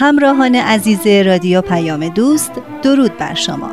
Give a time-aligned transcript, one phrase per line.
[0.00, 3.70] همراهان عزیز رادیو پیام دوست درود بر شما.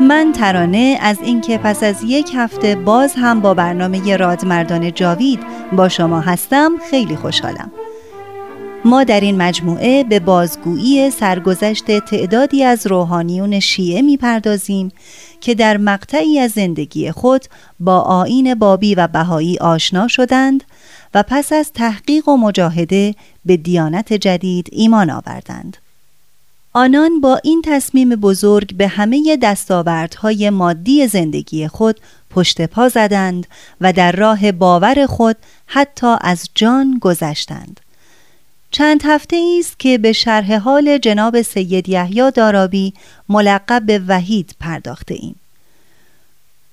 [0.00, 5.40] من ترانه از اینکه پس از یک هفته باز هم با برنامه رادمردان جاوید
[5.72, 7.72] با شما هستم خیلی خوشحالم.
[8.84, 14.88] ما در این مجموعه به بازگویی سرگذشت تعدادی از روحانیون شیعه می‌پردازیم
[15.40, 17.44] که در مقطعی از زندگی خود
[17.80, 20.64] با آین بابی و بهایی آشنا شدند
[21.14, 25.76] و پس از تحقیق و مجاهده به دیانت جدید ایمان آوردند.
[26.72, 33.46] آنان با این تصمیم بزرگ به همه دستاوردهای مادی زندگی خود پشت پا زدند
[33.80, 37.80] و در راه باور خود حتی از جان گذشتند.
[38.70, 42.94] چند هفته است که به شرح حال جناب سید یحیی دارابی
[43.28, 45.34] ملقب به وحید پرداخته ایم.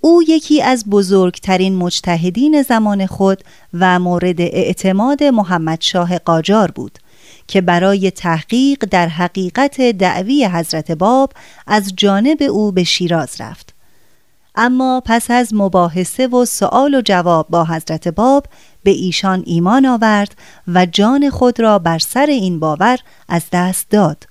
[0.01, 3.43] او یکی از بزرگترین مجتهدین زمان خود
[3.73, 6.99] و مورد اعتماد محمد شاه قاجار بود
[7.47, 11.33] که برای تحقیق در حقیقت دعوی حضرت باب
[11.67, 13.73] از جانب او به شیراز رفت.
[14.55, 18.45] اما پس از مباحثه و سوال و جواب با حضرت باب
[18.83, 20.35] به ایشان ایمان آورد
[20.67, 22.99] و جان خود را بر سر این باور
[23.29, 24.23] از دست داد.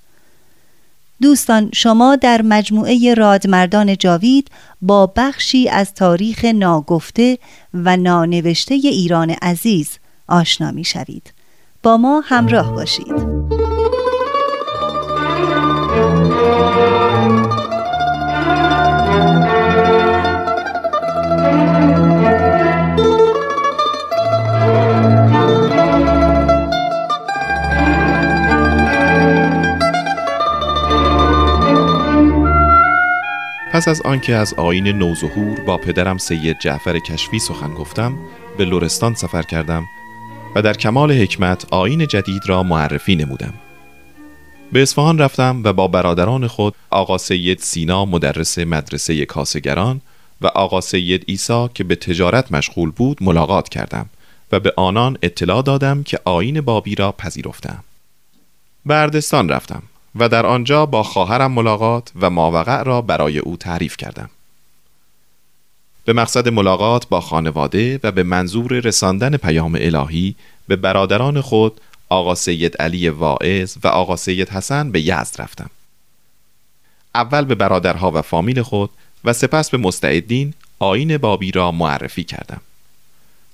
[1.23, 4.51] دوستان شما در مجموعه رادمردان جاوید
[4.83, 7.39] با بخشی از تاریخ ناگفته
[7.75, 11.33] و نانوشته ایران عزیز آشنا می شوید.
[11.83, 13.36] با ما همراه باشید.
[33.77, 38.19] پس از آنکه از آین نوظهور با پدرم سید جعفر کشفی سخن گفتم
[38.59, 39.85] به لورستان سفر کردم
[40.55, 43.55] و در کمال حکمت آین جدید را معرفی نمودم
[44.73, 50.01] به اصفهان رفتم و با برادران خود آقا سید سینا مدرس مدرسه کاسگران
[50.41, 54.07] و آقا سید ایسا که به تجارت مشغول بود ملاقات کردم
[54.53, 57.85] و به آنان اطلاع دادم که آین بابی را پذیرفتم.
[58.87, 59.83] بردستان رفتم
[60.19, 64.31] و در آنجا با خواهرم ملاقات و ماوقع را برای او تعریف کردم.
[66.05, 70.35] به مقصد ملاقات با خانواده و به منظور رساندن پیام الهی
[70.69, 75.71] به برادران خود آقا سید علی واعظ و آقا سید حسن به یزد رفتم.
[77.15, 78.91] اول به برادرها و فامیل خود
[79.25, 82.61] و سپس به مستعدین آین بابی را معرفی کردم.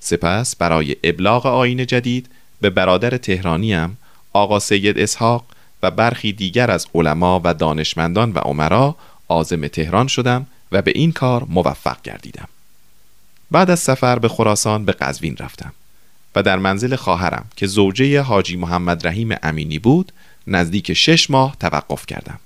[0.01, 2.29] سپس برای ابلاغ آین جدید
[2.61, 3.99] به برادر تهرانیم
[4.33, 5.45] آقا سید اسحاق
[5.83, 8.97] و برخی دیگر از علما و دانشمندان و عمرا
[9.29, 12.49] عازم تهران شدم و به این کار موفق گردیدم.
[13.51, 15.73] بعد از سفر به خراسان به قزوین رفتم
[16.35, 20.13] و در منزل خواهرم که زوجه حاجی محمد رحیم امینی بود
[20.47, 22.39] نزدیک شش ماه توقف کردم.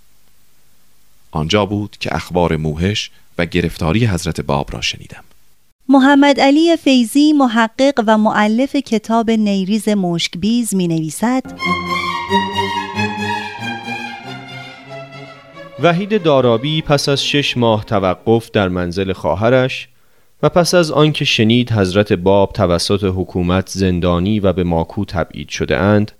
[1.30, 5.24] آنجا بود که اخبار موهش و گرفتاری حضرت باب را شنیدم.
[5.88, 11.42] محمد علی فیزی محقق و معلف کتاب نیریز مشکبیز می نویسد
[15.82, 19.88] وحید دارابی پس از شش ماه توقف در منزل خواهرش
[20.42, 25.76] و پس از آنکه شنید حضرت باب توسط حکومت زندانی و به ماکو تبعید شده
[25.76, 26.12] اند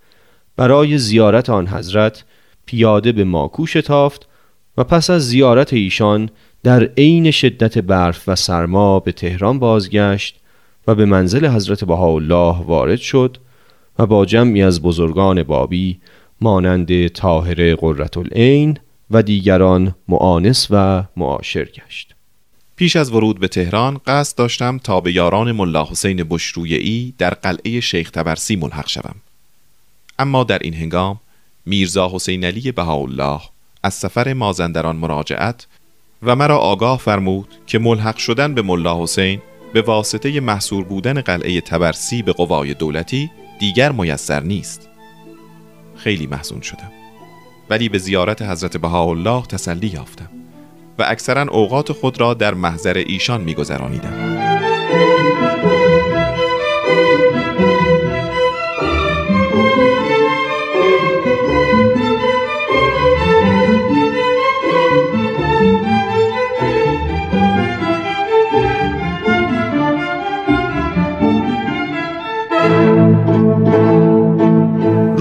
[0.56, 2.24] برای زیارت آن حضرت
[2.66, 4.28] پیاده به ماکو شتافت
[4.76, 6.30] و پس از زیارت ایشان
[6.62, 10.40] در عین شدت برف و سرما به تهران بازگشت
[10.86, 13.36] و به منزل حضرت بهاءالله وارد شد
[13.98, 16.00] و با جمعی از بزرگان بابی
[16.40, 18.78] مانند طاهر قررت العین
[19.10, 22.14] و دیگران معانس و معاشر گشت.
[22.76, 27.80] پیش از ورود به تهران قصد داشتم تا به یاران ملا حسین بشرویعی در قلعه
[27.80, 29.14] شیخ تبرسی ملحق شوم.
[30.18, 31.20] اما در این هنگام
[31.66, 33.40] میرزا حسین علی بهاءالله
[33.82, 35.66] از سفر مازندران مراجعت
[36.22, 39.42] و مرا آگاه فرمود که ملحق شدن به ملا حسین
[39.72, 44.88] به واسطه محصور بودن قلعه تبرسی به قوای دولتی دیگر میسر نیست.
[45.96, 47.05] خیلی محزون شدم.
[47.70, 50.28] ولی به زیارت حضرت بهاءالله تسلی یافتم
[50.98, 54.45] و اکثرا اوقات خود را در محضر ایشان میگذرانیدم.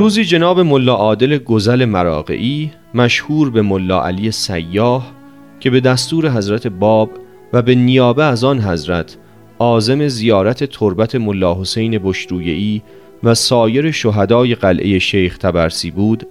[0.05, 5.11] روزی جناب ملا عادل گزل مراقعی مشهور به ملا علی سیاه
[5.59, 7.09] که به دستور حضرت باب
[7.53, 9.17] و به نیابه از آن حضرت
[9.59, 12.81] عازم زیارت تربت ملا حسین بشرویعی
[13.23, 16.27] و سایر شهدای قلعه شیخ تبرسی بود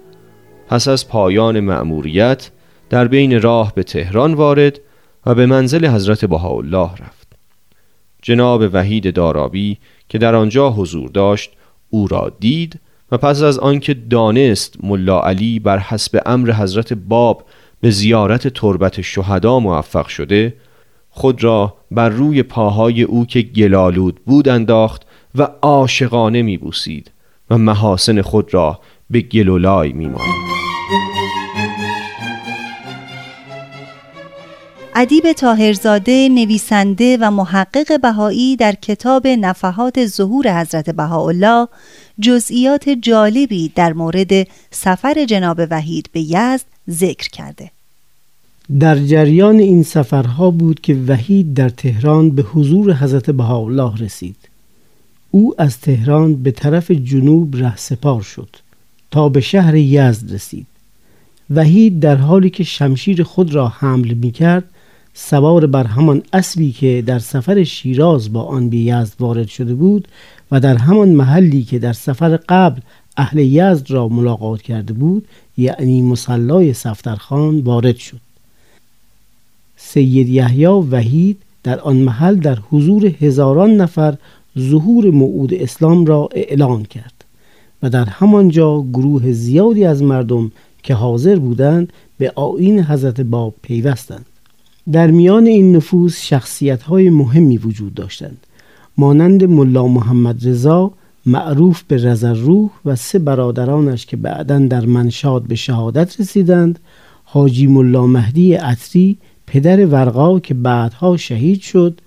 [0.67, 2.51] پس از پایان مأموریت
[2.89, 4.79] در بین راه به تهران وارد
[5.25, 7.27] و به منزل حضرت بهاءالله رفت.
[8.21, 9.77] جناب وحید دارابی
[10.09, 11.51] که در آنجا حضور داشت
[11.89, 12.79] او را دید
[13.11, 17.45] و پس از آنکه دانست ملا علی بر حسب امر حضرت باب
[17.81, 20.53] به زیارت تربت شهدا موفق شده
[21.09, 25.01] خود را بر روی پاهای او که گلالود بود انداخت
[25.35, 27.11] و عاشقانه میبوسید
[27.49, 28.79] و محاسن خود را
[29.09, 30.55] به گلولای میمانید
[34.97, 41.67] ادیب تاهرزاده نویسنده و محقق بهایی در کتاب نفحات ظهور حضرت بهاءالله
[42.19, 47.71] جزئیات جالبی در مورد سفر جناب وحید به یزد ذکر کرده.
[48.79, 54.35] در جریان این سفرها بود که وحید در تهران به حضور حضرت بهاءالله رسید.
[55.31, 58.49] او از تهران به طرف جنوب ره سپار شد
[59.11, 60.67] تا به شهر یزد رسید.
[61.49, 64.63] وحید در حالی که شمشیر خود را حمل می کرد
[65.13, 70.07] سوار بر همان اسبی که در سفر شیراز با آن به یزد وارد شده بود
[70.51, 72.81] و در همان محلی که در سفر قبل
[73.17, 75.27] اهل یزد را ملاقات کرده بود
[75.57, 78.19] یعنی مسلای سفترخان وارد شد.
[79.77, 84.17] سید یحیی وحید در آن محل در حضور هزاران نفر
[84.59, 87.25] ظهور موعود اسلام را اعلان کرد
[87.83, 90.51] و در همانجا گروه زیادی از مردم
[90.83, 94.25] که حاضر بودند به آین حضرت باب پیوستند.
[94.91, 98.37] در میان این نفوس شخصیت های مهمی وجود داشتند.
[98.97, 100.91] مانند ملا محمد رضا
[101.25, 106.79] معروف به رزر روح و سه برادرانش که بعدا در منشاد به شهادت رسیدند
[107.23, 112.01] حاجی ملا مهدی عطری پدر ورقا که بعدها شهید شد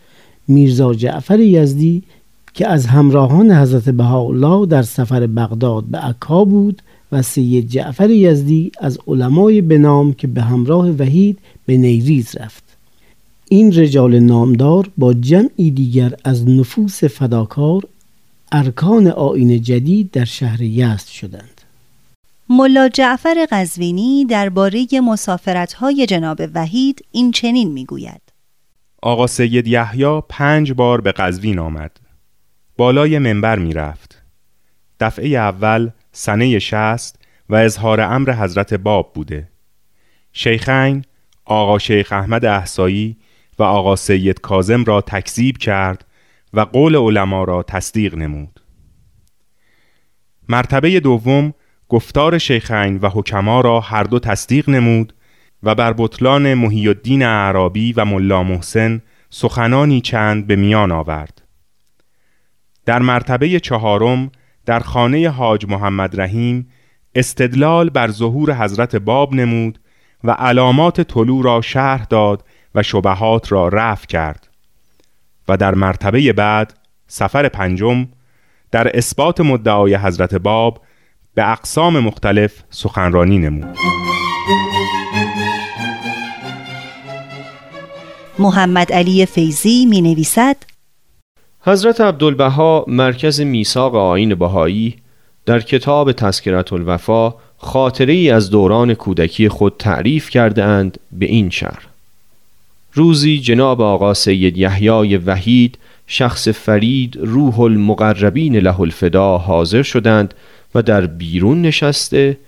[0.49, 2.02] میرزا جعفر یزدی
[2.55, 6.82] که از همراهان حضرت بهاءالله در سفر بغداد به عکا بود
[7.12, 12.67] و سید جعفر یزدی از علمای بنام که به همراه وحید به نیریز رفت.
[13.50, 17.82] این رجال نامدار با جمعی دیگر از نفوس فداکار
[18.52, 21.61] ارکان آین جدید در شهر یزد شدند.
[22.49, 28.20] ملا جعفر قزوینی درباره مسافرت‌های جناب وحید این چنین می‌گوید.
[29.02, 31.90] آقا سید یحیی پنج بار به قزوین آمد.
[32.76, 34.23] بالای منبر می‌رفت.
[35.00, 37.18] دفعه اول سنه شست
[37.49, 39.49] و اظهار امر حضرت باب بوده.
[40.32, 41.04] شیخین
[41.44, 43.16] آقا شیخ احمد احسایی
[43.58, 46.04] و آقا سید کازم را تکذیب کرد
[46.54, 48.60] و قول علما را تصدیق نمود.
[50.48, 51.54] مرتبه دوم
[51.88, 55.14] گفتار شیخین و حکما را هر دو تصدیق نمود
[55.62, 61.42] و بر بطلان محی الدین عربی و ملا محسن سخنانی چند به میان آورد.
[62.86, 64.30] در مرتبه چهارم
[64.66, 66.68] در خانه حاج محمد رحیم
[67.14, 69.80] استدلال بر ظهور حضرت باب نمود
[70.24, 72.44] و علامات طلوع را شرح داد
[72.75, 74.48] و شبهات را رفع کرد.
[75.48, 76.75] و در مرتبه بعد
[77.06, 78.08] سفر پنجم
[78.70, 80.80] در اثبات مدعای حضرت باب
[81.34, 83.78] به اقسام مختلف سخنرانی نمود.
[88.38, 90.56] محمد علی فیزی می نویسد
[91.60, 94.96] حضرت عبدالبها مرکز میثاق آین بهایی
[95.46, 101.50] در کتاب تذکرت الوفا خاطره ای از دوران کودکی خود تعریف کرده اند به این
[101.50, 101.87] شهر
[102.99, 110.35] روزی جناب آقا سید یحیای وحید شخص فرید روح المقربین له الفدا حاضر شدند
[110.75, 112.38] و در بیرون نشسته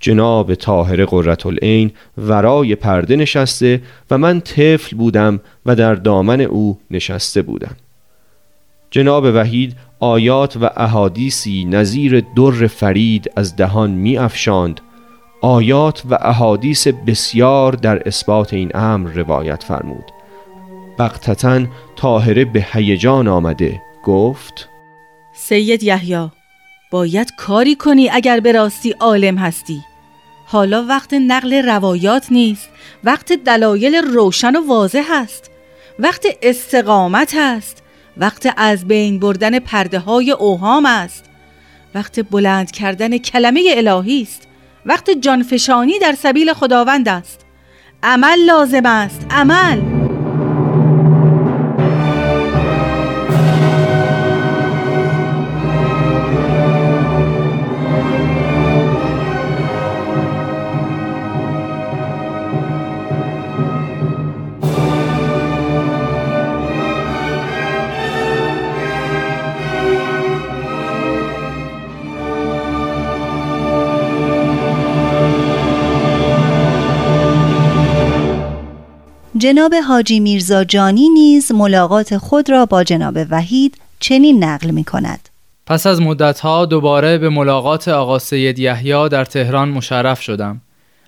[0.00, 6.78] جناب طاهر قررت العین ورای پرده نشسته و من طفل بودم و در دامن او
[6.90, 7.76] نشسته بودم.
[8.90, 14.80] جناب وحید آیات و احادیثی نظیر در فرید از دهان می افشاند
[15.42, 20.04] آیات و احادیث بسیار در اثبات این امر روایت فرمود.
[20.98, 21.60] بقتتا
[21.96, 24.68] طاهره به هیجان آمده گفت
[25.34, 26.30] سید یحیی
[26.90, 29.80] باید کاری کنی اگر به راستی عالم هستی.
[30.46, 32.68] حالا وقت نقل روایات نیست
[33.04, 35.50] وقت دلایل روشن و واضح است
[35.98, 37.82] وقت استقامت است
[38.16, 41.24] وقت از بین بردن پرده های اوهام است.
[41.94, 44.48] وقت بلند کردن کلمه الهی است.
[44.86, 47.46] وقت جانفشانی در سبیل خداوند است.
[48.02, 49.26] عمل لازم است.
[49.30, 50.01] عمل!
[79.52, 85.28] جناب حاجی میرزا جانی نیز ملاقات خود را با جناب وحید چنین نقل می کند.
[85.66, 90.60] پس از مدتها دوباره به ملاقات آقا سید یحیی در تهران مشرف شدم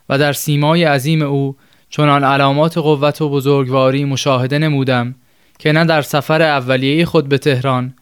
[0.08, 1.56] و در سیمای عظیم او
[1.90, 5.14] چنان علامات قوت و بزرگواری مشاهده نمودم
[5.58, 7.94] که نه در سفر اولیه خود به تهران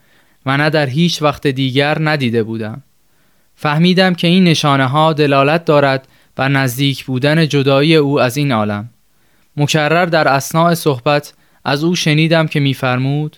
[0.45, 2.83] و نه در هیچ وقت دیگر ندیده بودم.
[3.55, 8.89] فهمیدم که این نشانه ها دلالت دارد بر نزدیک بودن جدایی او از این عالم.
[9.57, 11.33] مکرر در اسناع صحبت
[11.65, 13.37] از او شنیدم که میفرمود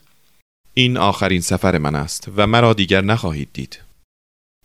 [0.73, 3.81] این آخرین سفر من است و مرا دیگر نخواهید دید.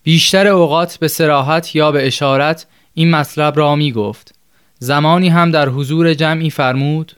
[0.02, 4.34] بیشتر اوقات به سراحت یا به اشارت این مطلب را می گفت
[4.78, 7.16] زمانی هم در حضور جمعی فرمود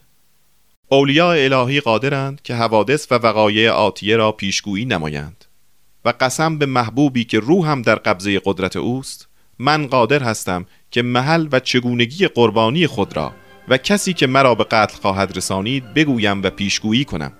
[0.89, 5.45] اولیاء الهی قادرند که حوادث و وقایع آتیه را پیشگویی نمایند
[6.05, 9.27] و قسم به محبوبی که روحم در قبضه قدرت اوست
[9.59, 13.31] من قادر هستم که محل و چگونگی قربانی خود را
[13.67, 17.31] و کسی که مرا به قتل خواهد رسانید بگویم و پیشگویی کنم.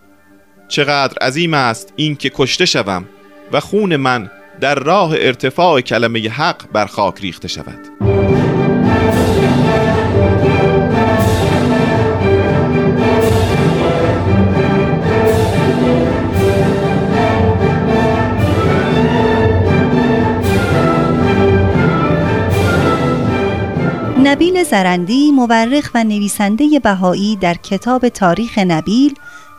[0.68, 3.06] چقدر عظیم است این که کشته شوم
[3.52, 8.23] و خون من در راه ارتفاع کلمه حق بر خاک ریخته شود.
[24.44, 29.14] نبیل زرندی مورخ و نویسنده بهایی در کتاب تاریخ نبیل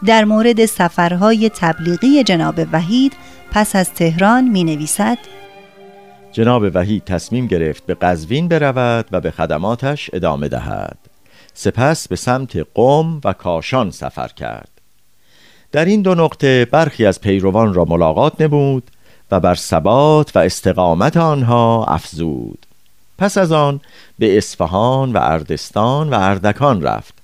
[0.06, 3.12] در مورد سفرهای تبلیغی جناب وحید
[3.50, 5.18] پس از تهران می نویسد
[6.32, 10.98] جناب وحید تصمیم گرفت به قزوین برود و به خدماتش ادامه دهد.
[11.54, 14.70] سپس به سمت قم و کاشان سفر کرد.
[15.72, 18.90] در این دو نقطه برخی از پیروان را ملاقات نمود
[19.30, 22.63] و بر ثبات و استقامت آنها افزود.
[23.18, 23.80] پس از آن
[24.18, 27.14] به اصفهان و اردستان و اردکان رفت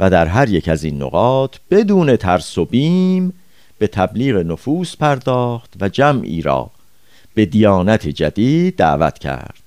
[0.00, 3.32] و در هر یک از این نقاط بدون ترس و بیم
[3.78, 6.70] به تبلیغ نفوس پرداخت و جمعی را
[7.34, 9.58] به دیانت جدید دعوت کرد.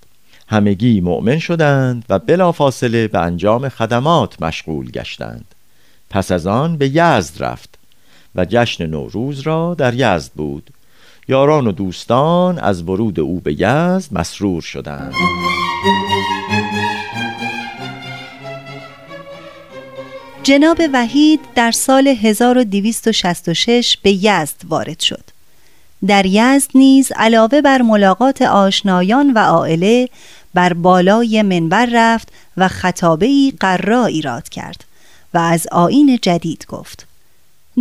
[0.47, 5.45] همگی مؤمن شدند و بلافاصله به انجام خدمات مشغول گشتند.
[6.09, 7.77] پس از آن به یزد رفت
[8.35, 10.69] و جشن نوروز را در یزد بود.
[11.27, 15.13] یاران و دوستان از ورود او به یزد مسرور شدند.
[20.45, 25.23] جناب وحید در سال 1266 به یزد وارد شد.
[26.07, 30.09] در یزد نیز علاوه بر ملاقات آشنایان و عائله
[30.53, 33.53] بر بالای منبر رفت و خطابه ای
[34.07, 34.83] ایراد کرد
[35.33, 37.07] و از آین جدید گفت.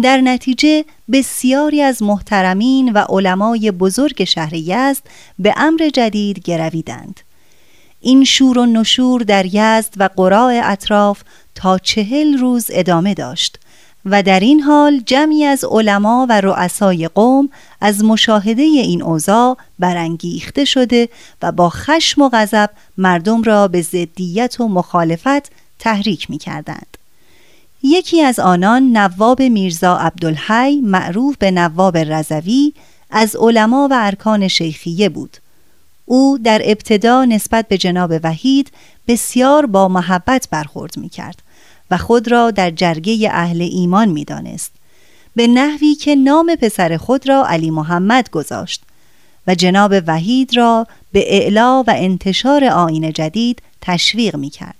[0.03, 5.03] در نتیجه بسیاری از محترمین و علمای بزرگ شهر یزد
[5.39, 7.21] به امر جدید گرویدند.
[8.01, 11.23] این شور و نشور در یزد و قراء اطراف
[11.55, 13.59] تا چهل روز ادامه داشت
[14.05, 20.65] و در این حال جمعی از علما و رؤسای قوم از مشاهده این اوضاع برانگیخته
[20.65, 21.09] شده
[21.43, 26.99] و با خشم و غضب مردم را به ضدیت و مخالفت تحریک می کردند.
[27.83, 32.73] یکی از آنان نواب میرزا عبدالحی معروف به نواب رضوی
[33.11, 35.37] از علما و ارکان شیخیه بود
[36.05, 38.71] او در ابتدا نسبت به جناب وحید
[39.09, 41.43] بسیار با محبت برخورد می کرد
[41.97, 44.73] خود را در جرگه اهل ایمان می دانست.
[45.37, 48.83] به نحوی که نام پسر خود را علی محمد گذاشت
[49.47, 54.75] و جناب وحید را به اعلا و انتشار آین جدید تشویق می کرد.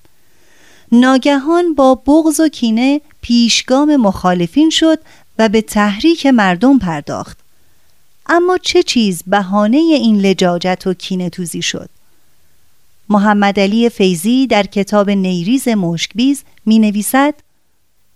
[0.93, 4.99] ناگهان با بغض و کینه پیشگام مخالفین شد
[5.39, 7.39] و به تحریک مردم پرداخت.
[8.27, 11.91] اما چه چیز بهانه این لجاجت و کینه توزی شد؟
[13.09, 17.35] محمد علی فیزی در کتاب نیریز مشکبیز می نویسد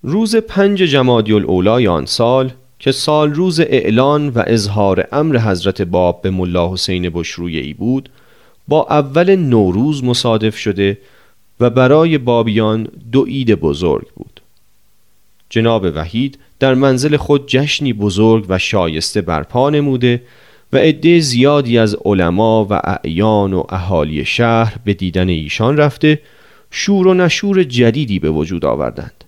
[0.03, 6.23] روز پنج جمادی الاولای آن سال که سال روز اعلان و اظهار امر حضرت باب
[6.23, 8.09] به ملا حسین ای بود
[8.69, 10.99] با اول نوروز مصادف شده
[11.61, 14.41] و برای بابیان دو عید بزرگ بود.
[15.51, 20.23] جناب وحید در منزل خود جشنی بزرگ و شایسته برپا نموده
[20.73, 26.21] و عده زیادی از علما و اعیان و اهالی شهر به دیدن ایشان رفته
[26.71, 29.25] شور و نشور جدیدی به وجود آوردند.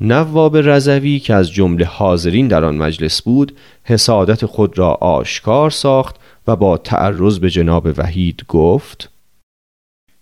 [0.00, 6.16] نواب رضوی که از جمله حاضرین در آن مجلس بود حسادت خود را آشکار ساخت
[6.46, 9.10] و با تعرض به جناب وحید گفت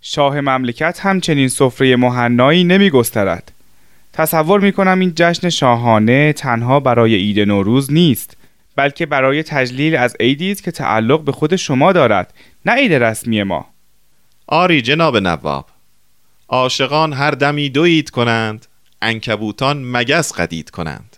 [0.00, 3.52] شاه مملکت همچنین سفره مهنایی نمی گسترد
[4.12, 8.36] تصور می کنم این جشن شاهانه تنها برای عید نوروز نیست.
[8.76, 12.34] بلکه برای تجلیل از عیدی است که تعلق به خود شما دارد
[12.66, 13.66] نه عید رسمی ما.
[14.46, 15.66] آری جناب نواب.
[16.48, 18.66] عاشقان هر دمی دو عید کنند
[19.02, 21.16] انکبوتان مگس قدید کنند.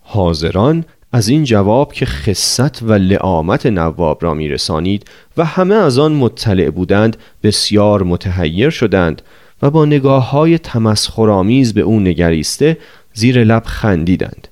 [0.00, 6.12] حاضران از این جواب که خصت و لعامت نواب را میرسانید و همه از آن
[6.12, 9.22] مطلع بودند بسیار متحیر شدند
[9.62, 12.78] و با نگاه های تمسخرآمیز به او نگریسته
[13.12, 14.48] زیر لب خندیدند.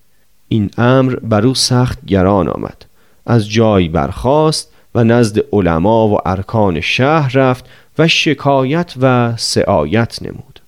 [0.49, 2.85] این امر بر او سخت گران آمد.
[3.27, 7.65] از جای برخاست و نزد علما و ارکان شهر رفت
[7.99, 10.61] و شکایت و سعایت نمود.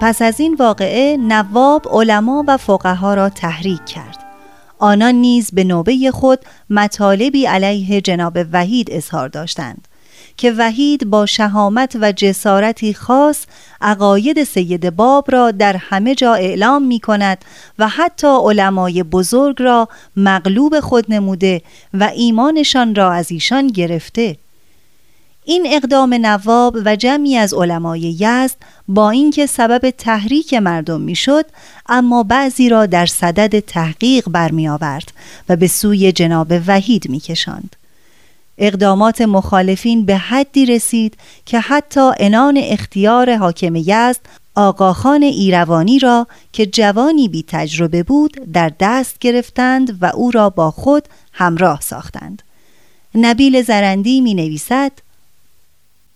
[0.00, 4.18] پس از این واقعه نواب علما و فقها را تحریک کرد.
[4.78, 6.38] آنان نیز به نوبه خود
[6.70, 9.88] مطالبی علیه جناب وحید اظهار داشتند
[10.36, 13.44] که وحید با شهامت و جسارتی خاص
[13.80, 17.44] عقاید سید باب را در همه جا اعلام می کند
[17.78, 21.62] و حتی علمای بزرگ را مغلوب خود نموده
[21.94, 24.36] و ایمانشان را از ایشان گرفته.
[25.48, 28.56] این اقدام نواب و جمعی از علمای یزد
[28.88, 31.44] با اینکه سبب تحریک مردم می‌شد
[31.86, 35.12] اما بعضی را در صدد تحقیق برمی آورد
[35.48, 37.76] و به سوی جناب وحید میکشاند.
[38.58, 41.14] اقدامات مخالفین به حدی رسید
[41.46, 44.20] که حتی انان اختیار حاکم یزد
[44.54, 50.70] آقاخان ایروانی را که جوانی بی تجربه بود در دست گرفتند و او را با
[50.70, 52.42] خود همراه ساختند.
[53.14, 54.92] نبیل زرندی می نویسد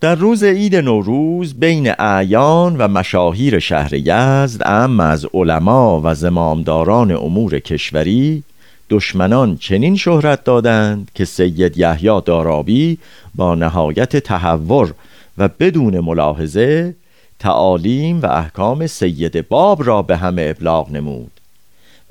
[0.03, 7.13] در روز عید نوروز بین اعیان و مشاهیر شهر یزد ام از علما و زمامداران
[7.13, 8.43] امور کشوری
[8.91, 12.99] دشمنان چنین شهرت دادند که سید یحیی دارابی
[13.35, 14.95] با نهایت تحور
[15.39, 16.95] و بدون ملاحظه
[17.39, 21.41] تعالیم و احکام سید باب را به همه ابلاغ نمود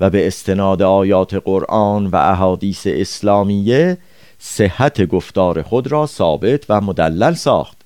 [0.00, 3.98] و به استناد آیات قرآن و احادیث اسلامیه
[4.38, 7.81] صحت گفتار خود را ثابت و مدلل ساخت.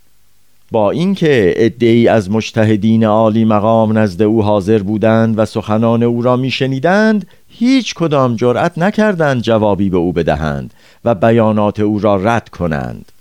[0.70, 6.36] با اینکه عدهای از مجتهدین عالی مقام نزد او حاضر بودند و سخنان او را
[6.36, 10.74] میشنیدند هیچ کدام جرأت نکردند جوابی به او بدهند
[11.04, 13.12] و بیانات او را رد کنند.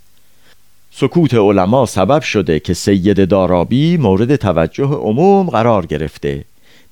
[0.90, 6.44] سکوت علما سبب شده که سید دارابی مورد توجه عموم قرار گرفته.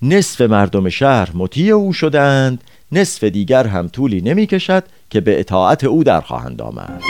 [0.03, 2.61] نصف مردم شهر مطیع او شدند
[2.93, 7.01] نصف دیگر هم طولی نمی کشد که به اطاعت او در خواهند آمد.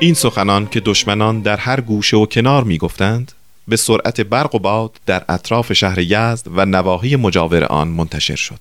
[0.00, 3.32] این سخنان که دشمنان در هر گوشه و کنار می گفتند
[3.68, 8.58] به سرعت برق و باد در اطراف شهر یزد و نواحی مجاور آن منتشر شد.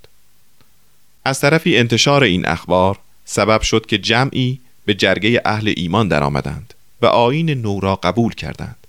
[1.25, 7.05] از طرفی انتشار این اخبار سبب شد که جمعی به جرگه اهل ایمان درآمدند و
[7.05, 8.87] آین نو را قبول کردند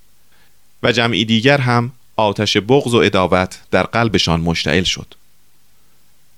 [0.83, 5.13] و جمعی دیگر هم آتش بغض و اداوت در قلبشان مشتعل شد.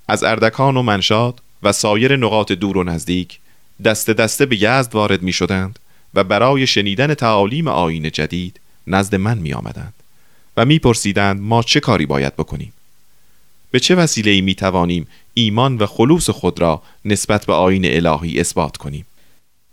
[0.08, 3.39] از اردکان و منشاد و سایر نقاط دور و نزدیک
[3.84, 5.80] دست دسته به یزد وارد می شدند
[6.13, 9.93] و برای شنیدن تعالیم آین جدید نزد من می آمدند
[10.58, 12.74] و میپرسیدند ما چه کاری باید بکنیم
[13.71, 18.78] به چه وسیله می توانیم ایمان و خلوص خود را نسبت به آین الهی اثبات
[18.78, 19.06] کنیم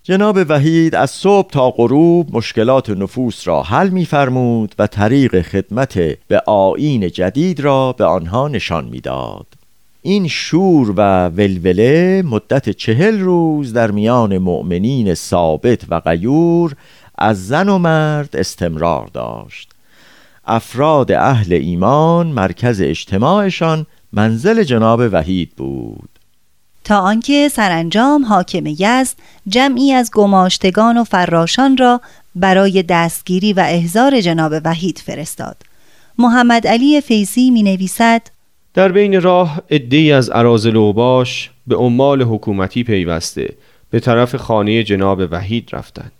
[0.02, 5.98] جناب وحید از صبح تا غروب مشکلات نفوس را حل می‌فرمود و طریق خدمت
[6.28, 9.46] به آین جدید را به آنها نشان می‌داد.
[10.02, 16.72] این شور و ولوله مدت چهل روز در میان مؤمنین ثابت و غیور
[17.18, 19.70] از زن و مرد استمرار داشت.
[20.46, 26.08] افراد اهل ایمان مرکز اجتماعشان منزل جناب وحید بود.
[26.84, 29.14] تا آنکه سرانجام حاکم یزد
[29.48, 32.00] جمعی از گماشتگان و فراشان را
[32.34, 35.56] برای دستگیری و احضار جناب وحید فرستاد.
[36.18, 38.22] محمد علی فیزی می نویسد
[38.74, 43.54] در بین راه ادهی از عرازل و باش به عمال حکومتی پیوسته
[43.90, 46.12] به طرف خانه جناب وحید رفتند.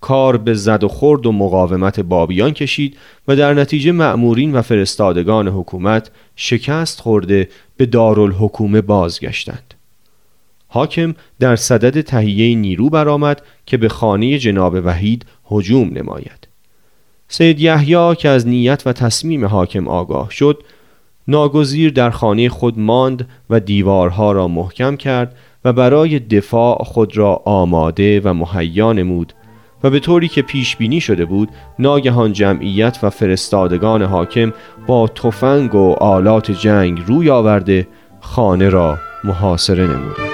[0.00, 2.96] کار به زد و خورد و مقاومت بابیان کشید
[3.28, 9.74] و در نتیجه مأمورین و فرستادگان حکومت شکست خورده به دارالحکومه بازگشتند.
[10.68, 16.48] حاکم در صدد تهیه نیرو برآمد که به خانه جناب وحید هجوم نماید.
[17.28, 20.62] سید یحیی که از نیت و تصمیم حاکم آگاه شد
[21.32, 27.42] ناگزیر در خانه خود ماند و دیوارها را محکم کرد و برای دفاع خود را
[27.44, 29.32] آماده و مهیا نمود
[29.84, 34.52] و به طوری که پیش بینی شده بود ناگهان جمعیت و فرستادگان حاکم
[34.86, 37.88] با تفنگ و آلات جنگ روی آورده
[38.20, 40.31] خانه را محاصره نمودند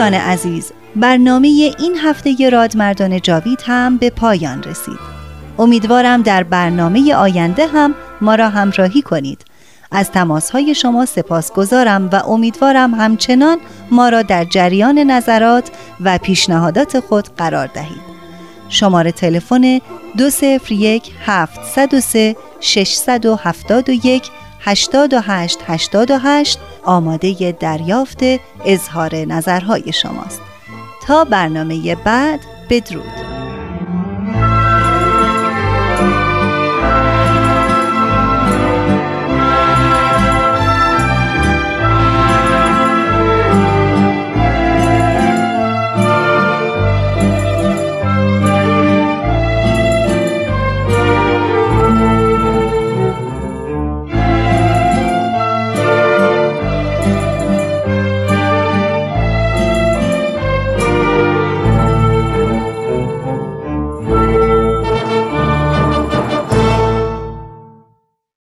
[0.00, 4.98] دوستان عزیز برنامه این هفته رادمردان جاوید هم به پایان رسید.
[5.58, 9.44] امیدوارم در برنامه آینده هم ما را همراهی کنید.
[9.90, 13.58] از تماسهای شما سپاس گذارم و امیدوارم همچنان
[13.90, 18.02] ما را در جریان نظرات و پیشنهادات خود قرار دهید.
[18.68, 19.80] شماره تلفن
[20.16, 24.30] 201 703 671
[24.60, 28.18] 8888 آماده دریافت
[28.64, 30.40] اظهار نظرهای شماست.
[31.06, 33.29] تا برنامه بعد بدرود.